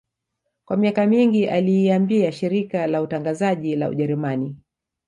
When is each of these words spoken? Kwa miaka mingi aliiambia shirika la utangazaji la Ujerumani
Kwa 0.65 0.77
miaka 0.77 1.07
mingi 1.07 1.47
aliiambia 1.47 2.31
shirika 2.31 2.87
la 2.87 3.01
utangazaji 3.01 3.75
la 3.75 3.89
Ujerumani 3.89 4.55